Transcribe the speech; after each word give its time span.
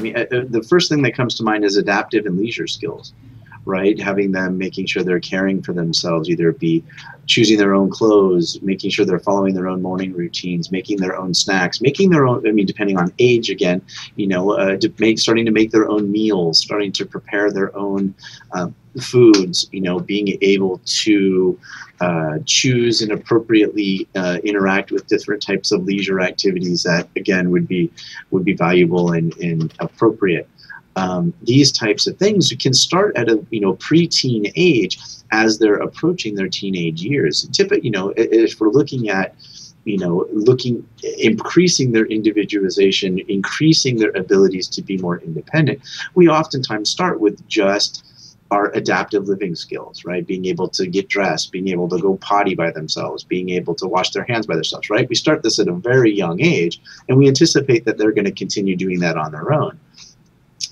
I 0.00 0.02
mean, 0.02 0.16
uh, 0.16 0.20
uh, 0.34 0.44
the 0.48 0.62
first 0.62 0.88
thing 0.88 1.02
that 1.02 1.12
comes 1.12 1.34
to 1.34 1.42
mind 1.42 1.62
is 1.62 1.76
adaptive 1.76 2.24
and 2.24 2.38
leisure 2.38 2.66
skills, 2.66 3.12
right? 3.64 4.00
Having 4.00 4.32
them 4.32 4.58
making 4.58 4.86
sure 4.86 5.02
they're 5.02 5.20
caring 5.20 5.62
for 5.62 5.72
themselves, 5.72 6.28
either 6.28 6.52
be 6.52 6.84
choosing 7.26 7.58
their 7.58 7.74
own 7.74 7.90
clothes, 7.90 8.60
making 8.62 8.90
sure 8.90 9.04
they're 9.04 9.18
following 9.20 9.54
their 9.54 9.68
own 9.68 9.80
morning 9.82 10.12
routines, 10.12 10.72
making 10.72 10.98
their 10.98 11.16
own 11.16 11.32
snacks, 11.34 11.80
making 11.80 12.10
their 12.10 12.26
own. 12.26 12.46
I 12.46 12.52
mean, 12.52 12.66
depending 12.66 12.98
on 12.98 13.12
age, 13.18 13.50
again, 13.50 13.82
you 14.16 14.26
know, 14.26 14.52
uh, 14.52 14.76
to 14.78 14.92
make 14.98 15.18
starting 15.18 15.46
to 15.46 15.52
make 15.52 15.70
their 15.70 15.88
own 15.88 16.10
meals, 16.10 16.58
starting 16.58 16.92
to 16.92 17.06
prepare 17.06 17.52
their 17.52 17.76
own 17.76 18.14
uh, 18.52 18.68
foods. 19.00 19.68
You 19.72 19.82
know, 19.82 20.00
being 20.00 20.38
able 20.40 20.80
to 20.84 21.58
uh, 22.00 22.38
choose 22.46 23.02
and 23.02 23.12
appropriately 23.12 24.08
uh, 24.16 24.38
interact 24.42 24.90
with 24.90 25.06
different 25.06 25.42
types 25.42 25.70
of 25.70 25.84
leisure 25.84 26.20
activities 26.20 26.82
that, 26.84 27.08
again, 27.14 27.50
would 27.50 27.68
be 27.68 27.92
would 28.30 28.44
be 28.44 28.54
valuable 28.54 29.12
and, 29.12 29.36
and 29.36 29.72
appropriate. 29.80 30.48
Um, 31.00 31.32
these 31.42 31.72
types 31.72 32.06
of 32.06 32.18
things 32.18 32.52
can 32.60 32.74
start 32.74 33.16
at 33.16 33.28
a 33.28 33.36
you 33.50 33.60
know 33.60 33.74
preteen 33.76 34.52
age 34.54 34.98
as 35.32 35.58
they're 35.58 35.82
approaching 35.88 36.34
their 36.34 36.48
teenage 36.48 37.02
years. 37.02 37.48
Typically, 37.52 37.84
you 37.86 37.90
know, 37.90 38.12
if 38.16 38.60
we're 38.60 38.68
looking 38.68 39.08
at 39.08 39.34
you 39.84 39.96
know, 39.96 40.26
looking, 40.30 40.86
increasing 41.18 41.92
their 41.92 42.04
individualization, 42.04 43.18
increasing 43.28 43.96
their 43.96 44.14
abilities 44.14 44.68
to 44.68 44.82
be 44.82 44.98
more 44.98 45.18
independent, 45.20 45.80
we 46.14 46.28
oftentimes 46.28 46.90
start 46.90 47.18
with 47.18 47.46
just 47.48 48.04
our 48.50 48.70
adaptive 48.72 49.28
living 49.28 49.54
skills, 49.54 50.04
right? 50.04 50.26
Being 50.26 50.46
able 50.46 50.68
to 50.68 50.86
get 50.86 51.08
dressed, 51.08 51.52
being 51.52 51.68
able 51.68 51.88
to 51.88 51.98
go 51.98 52.16
potty 52.16 52.54
by 52.54 52.70
themselves, 52.72 53.22
being 53.22 53.50
able 53.50 53.74
to 53.76 53.86
wash 53.86 54.10
their 54.10 54.24
hands 54.24 54.46
by 54.46 54.56
themselves, 54.56 54.90
right? 54.90 55.08
We 55.08 55.14
start 55.14 55.42
this 55.42 55.58
at 55.58 55.68
a 55.68 55.72
very 55.72 56.12
young 56.12 56.40
age, 56.40 56.80
and 57.08 57.16
we 57.16 57.28
anticipate 57.28 57.84
that 57.84 57.96
they're 57.96 58.12
going 58.12 58.24
to 58.24 58.32
continue 58.32 58.76
doing 58.76 58.98
that 59.00 59.16
on 59.16 59.32
their 59.32 59.52
own. 59.52 59.78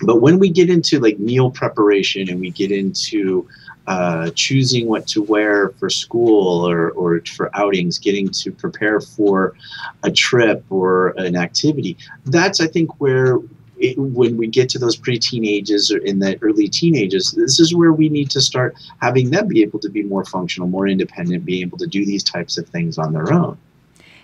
But 0.01 0.21
when 0.21 0.39
we 0.39 0.49
get 0.49 0.69
into 0.69 0.99
like 0.99 1.19
meal 1.19 1.51
preparation 1.51 2.29
and 2.29 2.39
we 2.39 2.51
get 2.51 2.71
into 2.71 3.47
uh, 3.87 4.29
choosing 4.35 4.87
what 4.87 5.07
to 5.07 5.21
wear 5.21 5.69
for 5.71 5.89
school 5.89 6.69
or, 6.69 6.91
or 6.91 7.21
for 7.21 7.49
outings, 7.57 7.97
getting 7.97 8.29
to 8.29 8.51
prepare 8.51 9.01
for 9.01 9.55
a 10.03 10.11
trip 10.11 10.63
or 10.69 11.09
an 11.17 11.35
activity, 11.35 11.97
that's, 12.25 12.59
I 12.59 12.67
think, 12.67 12.99
where 13.01 13.39
it, 13.79 13.97
when 13.97 14.37
we 14.37 14.47
get 14.47 14.69
to 14.69 14.79
those 14.79 14.95
pre-teen 14.95 15.45
ages 15.45 15.91
or 15.91 15.97
in 15.99 16.19
the 16.19 16.37
early 16.41 16.67
teenagers, 16.67 17.31
this 17.31 17.59
is 17.59 17.73
where 17.73 17.93
we 17.93 18.09
need 18.09 18.29
to 18.31 18.41
start 18.41 18.75
having 19.01 19.31
them 19.31 19.47
be 19.47 19.61
able 19.61 19.79
to 19.79 19.89
be 19.89 20.03
more 20.03 20.25
functional, 20.25 20.67
more 20.67 20.87
independent, 20.87 21.45
be 21.45 21.61
able 21.61 21.77
to 21.77 21.87
do 21.87 22.05
these 22.05 22.23
types 22.23 22.57
of 22.57 22.67
things 22.69 22.97
on 22.97 23.13
their 23.13 23.33
own. 23.33 23.57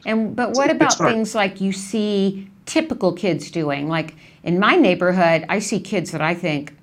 And 0.06 0.36
but 0.36 0.52
what 0.52 0.70
about 0.70 0.98
things 0.98 1.34
like 1.34 1.60
you 1.60 1.72
see 1.72 2.48
typical 2.66 3.14
kids 3.14 3.50
doing? 3.50 3.90
Like 3.90 4.16
in 4.46 4.60
my 4.60 4.76
neighborhood, 4.76 5.46
I 5.50 5.60
see 5.60 5.80
kids 5.80 6.12
that 6.12 6.22
I 6.22 6.36
think, 6.36 6.74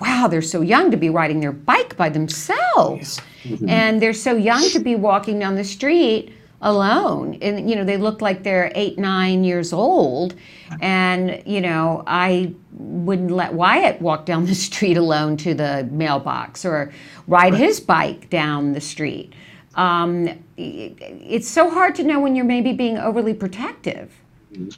wow, 0.00 0.26
they're 0.28 0.42
so 0.42 0.60
young 0.60 0.90
to 0.90 0.96
be 0.96 1.08
riding 1.08 1.40
their 1.40 1.52
bike 1.52 1.96
by 1.96 2.08
themselves. 2.08 3.20
Mm-hmm. 3.44 3.68
And 3.68 4.02
they're 4.02 4.12
so 4.12 4.36
young 4.36 4.68
to 4.70 4.80
be 4.80 4.96
walking 4.96 5.38
down 5.38 5.54
the 5.54 5.64
street 5.64 6.34
alone 6.64 7.36
and 7.42 7.68
you 7.68 7.76
know 7.76 7.84
they 7.84 7.98
look 7.98 8.22
like 8.22 8.42
they're 8.42 8.72
eight 8.74 8.98
nine 8.98 9.44
years 9.44 9.70
old 9.70 10.34
and 10.80 11.42
you 11.44 11.60
know 11.60 12.02
i 12.06 12.50
wouldn't 12.72 13.30
let 13.30 13.52
wyatt 13.52 14.00
walk 14.00 14.24
down 14.24 14.46
the 14.46 14.54
street 14.54 14.96
alone 14.96 15.36
to 15.36 15.52
the 15.52 15.86
mailbox 15.92 16.64
or 16.64 16.90
ride 17.26 17.52
right. 17.52 17.60
his 17.60 17.80
bike 17.80 18.30
down 18.30 18.72
the 18.72 18.80
street 18.80 19.32
um, 19.74 20.28
it's 20.56 21.48
so 21.48 21.68
hard 21.68 21.94
to 21.96 22.04
know 22.04 22.18
when 22.18 22.34
you're 22.34 22.44
maybe 22.46 22.72
being 22.72 22.96
overly 22.96 23.34
protective 23.34 24.10
mm-hmm. 24.52 24.70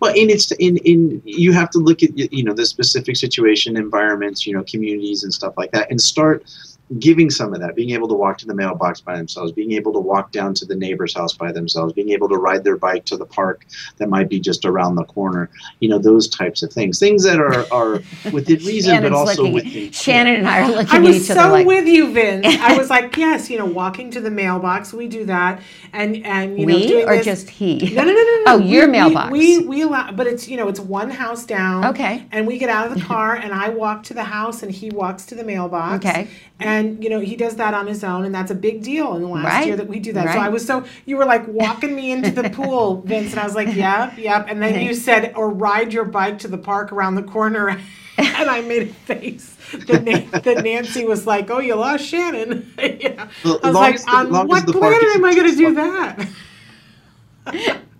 Well 0.00 0.10
and 0.10 0.30
it's 0.30 0.50
in 0.52 0.76
in 0.78 1.20
you 1.24 1.52
have 1.52 1.70
to 1.70 1.78
look 1.78 2.02
at 2.02 2.16
you 2.16 2.44
know 2.44 2.52
the 2.52 2.66
specific 2.66 3.16
situation 3.16 3.76
environments 3.76 4.46
you 4.46 4.52
know 4.52 4.64
communities 4.64 5.22
and 5.22 5.32
stuff 5.32 5.54
like 5.56 5.70
that 5.72 5.90
and 5.90 6.00
start 6.00 6.44
giving 6.98 7.30
some 7.30 7.52
of 7.52 7.60
that, 7.60 7.74
being 7.74 7.90
able 7.90 8.06
to 8.06 8.14
walk 8.14 8.38
to 8.38 8.46
the 8.46 8.54
mailbox 8.54 9.00
by 9.00 9.16
themselves, 9.16 9.50
being 9.50 9.72
able 9.72 9.92
to 9.92 9.98
walk 9.98 10.30
down 10.30 10.54
to 10.54 10.64
the 10.64 10.74
neighbor's 10.74 11.14
house 11.14 11.32
by 11.32 11.50
themselves, 11.50 11.92
being 11.92 12.10
able 12.10 12.28
to 12.28 12.36
ride 12.36 12.62
their 12.62 12.76
bike 12.76 13.04
to 13.04 13.16
the 13.16 13.26
park 13.26 13.66
that 13.96 14.08
might 14.08 14.28
be 14.28 14.38
just 14.38 14.64
around 14.64 14.94
the 14.94 15.04
corner, 15.04 15.50
you 15.80 15.88
know, 15.88 15.98
those 15.98 16.28
types 16.28 16.62
of 16.62 16.72
things. 16.72 17.00
Things 17.00 17.24
that 17.24 17.40
are, 17.40 17.66
are 17.72 18.02
within 18.30 18.58
reason, 18.64 19.02
but 19.02 19.12
also 19.12 19.50
within. 19.50 19.90
Shannon 19.90 20.36
and 20.36 20.48
I 20.48 20.62
are 20.62 20.76
looking 20.76 20.94
I 20.94 20.98
was 21.00 21.16
at 21.16 21.22
each 21.22 21.26
so 21.26 21.40
other 21.40 21.50
like, 21.50 21.66
with 21.66 21.86
you, 21.86 22.12
Vince. 22.12 22.46
I 22.60 22.76
was 22.76 22.88
like, 22.88 23.16
yes, 23.16 23.50
you 23.50 23.58
know, 23.58 23.66
walking 23.66 24.10
to 24.12 24.20
the 24.20 24.30
mailbox, 24.30 24.92
we 24.92 25.08
do 25.08 25.24
that. 25.24 25.60
And, 25.92 26.24
and 26.24 26.58
you 26.58 26.66
know, 26.66 26.76
we 26.76 26.86
doing 26.86 27.08
or 27.08 27.16
this. 27.16 27.24
just 27.24 27.50
he? 27.50 27.78
No, 27.94 28.04
no, 28.04 28.12
no, 28.12 28.14
no, 28.14 28.22
no. 28.22 28.42
Oh, 28.46 28.58
your 28.58 28.86
mailbox. 28.86 29.32
We, 29.32 29.58
we, 29.58 29.66
we 29.66 29.82
allow, 29.82 30.12
but 30.12 30.28
it's, 30.28 30.46
you 30.46 30.56
know, 30.56 30.68
it's 30.68 30.78
one 30.78 31.10
house 31.10 31.44
down. 31.44 31.84
Okay. 31.86 32.24
And 32.30 32.46
we 32.46 32.58
get 32.58 32.70
out 32.70 32.86
of 32.86 32.94
the 32.94 33.04
car 33.04 33.34
and 33.34 33.52
I 33.52 33.70
walk 33.70 34.04
to 34.04 34.14
the 34.14 34.22
house 34.22 34.62
and 34.62 34.70
he 34.70 34.88
walks 34.90 35.26
to 35.26 35.34
the 35.34 35.42
mailbox. 35.42 36.06
Okay. 36.06 36.28
And, 36.60 36.75
you 36.82 37.10
know, 37.10 37.20
he 37.20 37.36
does 37.36 37.56
that 37.56 37.74
on 37.74 37.86
his 37.86 38.02
own, 38.04 38.24
and 38.24 38.34
that's 38.34 38.50
a 38.50 38.54
big 38.54 38.82
deal 38.82 39.16
in 39.16 39.22
the 39.22 39.28
last 39.28 39.44
Right. 39.44 39.66
year 39.66 39.76
that 39.76 39.88
we 39.88 39.98
do 40.00 40.12
that. 40.14 40.32
So 40.32 40.38
I 40.38 40.48
was 40.48 40.66
so 40.66 40.84
you 41.04 41.16
were 41.16 41.24
like 41.24 41.46
walking 41.48 41.94
me 41.94 42.12
into 42.12 42.30
the 42.30 42.50
pool, 42.50 43.02
Vince, 43.06 43.32
and 43.32 43.40
I 43.40 43.44
was 43.44 43.54
like, 43.54 43.74
yep, 43.74 44.16
yep. 44.18 44.46
And 44.48 44.62
then 44.62 44.80
you 44.80 44.94
said, 44.94 45.32
or 45.36 45.50
ride 45.50 45.92
your 45.92 46.04
bike 46.04 46.38
to 46.40 46.48
the 46.48 46.58
park 46.58 46.92
around 46.92 47.14
the 47.16 47.22
corner, 47.22 47.68
and 48.18 48.50
I 48.50 48.60
made 48.62 48.82
a 48.82 48.86
face 48.86 49.56
that, 49.86 50.04
Na- 50.04 50.38
that 50.40 50.64
Nancy 50.64 51.04
was 51.04 51.26
like, 51.26 51.50
oh, 51.50 51.58
you 51.58 51.74
lost 51.74 52.04
Shannon. 52.04 52.72
yeah. 52.78 53.28
I 53.44 53.48
was 53.48 53.62
long 53.62 53.72
like, 53.74 53.94
as 53.96 54.04
the- 54.04 54.10
on 54.10 54.48
what 54.48 54.66
the 54.66 54.72
planet 54.72 55.02
am 55.16 55.24
I 55.24 55.34
going 55.34 55.50
to 55.50 55.56
do 55.56 55.74
that? 55.74 56.28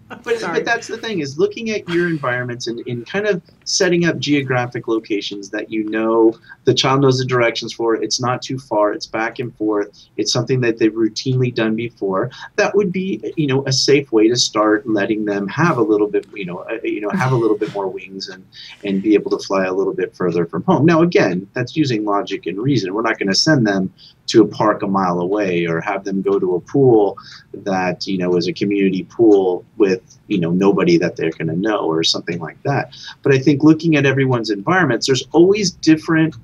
But, 0.22 0.40
Sorry. 0.40 0.54
but 0.54 0.64
that's 0.64 0.86
the 0.88 0.98
thing 0.98 1.20
is 1.20 1.38
looking 1.38 1.70
at 1.70 1.88
your 1.88 2.08
environments 2.08 2.66
and, 2.66 2.80
and 2.86 3.06
kind 3.06 3.26
of 3.26 3.42
setting 3.64 4.06
up 4.06 4.18
geographic 4.18 4.88
locations 4.88 5.50
that 5.50 5.70
you 5.70 5.88
know 5.88 6.36
the 6.64 6.74
child 6.74 7.00
knows 7.00 7.18
the 7.18 7.24
directions 7.24 7.72
for. 7.72 7.94
It's 7.94 8.20
not 8.20 8.42
too 8.42 8.58
far. 8.58 8.92
It's 8.92 9.06
back 9.06 9.38
and 9.38 9.56
forth. 9.56 10.08
It's 10.16 10.32
something 10.32 10.60
that 10.60 10.78
they've 10.78 10.92
routinely 10.92 11.54
done 11.54 11.74
before. 11.74 12.30
That 12.56 12.74
would 12.76 12.92
be 12.92 13.32
you 13.36 13.46
know 13.46 13.64
a 13.66 13.72
safe 13.72 14.12
way 14.12 14.28
to 14.28 14.36
start 14.36 14.88
letting 14.88 15.24
them 15.24 15.48
have 15.48 15.78
a 15.78 15.82
little 15.82 16.08
bit 16.08 16.26
you 16.34 16.46
know 16.46 16.58
uh, 16.58 16.78
you 16.82 17.00
know 17.00 17.10
have 17.10 17.32
a 17.32 17.36
little 17.36 17.58
bit 17.58 17.72
more 17.74 17.88
wings 17.88 18.28
and 18.28 18.44
and 18.84 19.02
be 19.02 19.14
able 19.14 19.30
to 19.36 19.44
fly 19.44 19.64
a 19.64 19.72
little 19.72 19.94
bit 19.94 20.14
further 20.14 20.46
from 20.46 20.62
home. 20.64 20.86
Now 20.86 21.02
again, 21.02 21.48
that's 21.52 21.76
using 21.76 22.04
logic 22.04 22.46
and 22.46 22.58
reason. 22.58 22.94
We're 22.94 23.02
not 23.02 23.18
going 23.18 23.28
to 23.28 23.34
send 23.34 23.66
them 23.66 23.92
to 24.26 24.42
a 24.42 24.46
park 24.46 24.82
a 24.82 24.86
mile 24.86 25.20
away 25.20 25.66
or 25.66 25.80
have 25.80 26.04
them 26.04 26.22
go 26.22 26.38
to 26.38 26.54
a 26.54 26.60
pool 26.60 27.18
that 27.52 28.06
you 28.06 28.18
know 28.18 28.36
is 28.36 28.46
a 28.48 28.52
community 28.52 29.04
pool 29.04 29.64
with 29.76 30.18
you 30.26 30.38
know 30.38 30.50
nobody 30.50 30.98
that 30.98 31.16
they're 31.16 31.30
going 31.30 31.48
to 31.48 31.56
know 31.56 31.80
or 31.80 32.02
something 32.02 32.38
like 32.38 32.60
that. 32.62 32.94
But 33.22 33.34
i 33.34 33.38
think 33.38 33.62
looking 33.62 33.96
at 33.96 34.06
everyone's 34.06 34.50
environments 34.50 35.06
there's 35.06 35.26
always 35.32 35.70
different 35.70 36.36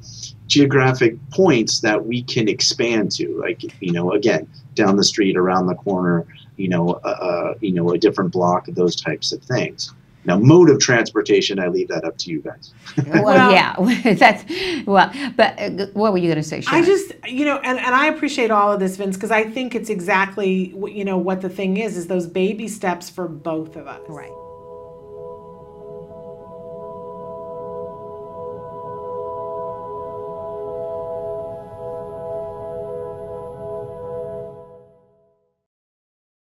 geographic 0.47 1.16
points 1.31 1.81
that 1.81 2.04
we 2.04 2.22
can 2.22 2.48
expand 2.48 3.10
to. 3.12 3.38
Like 3.38 3.62
you 3.81 3.92
know 3.92 4.12
again 4.12 4.48
down 4.75 4.97
the 4.97 5.04
street 5.04 5.37
around 5.37 5.66
the 5.66 5.75
corner 5.75 6.26
you 6.56 6.69
know 6.69 7.00
uh, 7.04 7.09
uh, 7.09 7.54
you 7.60 7.72
know 7.72 7.91
a 7.91 7.98
different 7.98 8.32
block 8.32 8.66
those 8.69 8.97
types 8.97 9.32
of 9.32 9.42
things 9.42 9.92
now 10.25 10.38
mode 10.38 10.71
of 10.71 10.78
transportation 10.78 11.59
i 11.59 11.69
leave 11.69 11.88
that 11.88 12.05
up 12.05 12.16
to 12.16 12.31
you 12.31 12.41
guys 12.41 12.72
well, 13.06 13.25
Well- 13.25 13.53
yeah, 13.59 13.75
that's 14.15 14.44
well. 14.87 15.10
But 15.37 15.59
uh, 15.59 15.87
what 15.93 16.12
were 16.12 16.19
you 16.19 16.28
going 16.28 16.37
to 16.37 16.43
say? 16.43 16.60
Sharon? 16.60 16.83
I 16.83 16.87
just, 16.87 17.12
you 17.27 17.44
know, 17.44 17.59
and, 17.59 17.78
and 17.78 17.94
I 17.94 18.06
appreciate 18.06 18.50
all 18.50 18.72
of 18.72 18.81
this, 18.81 18.97
Vince, 18.97 19.16
because 19.16 19.31
I 19.31 19.44
think 19.44 19.75
it's 19.75 19.91
exactly, 19.91 20.71
what 20.75 20.93
you 20.93 21.05
know, 21.05 21.19
what 21.19 21.41
the 21.41 21.49
thing 21.49 21.77
is, 21.77 21.97
is 21.97 22.06
those 22.06 22.27
baby 22.27 22.69
steps 22.69 23.09
for 23.09 23.28
both 23.28 23.77
of 23.77 23.87
us. 23.87 24.00
right. 24.09 24.33